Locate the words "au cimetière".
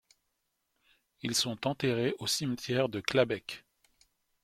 2.17-2.89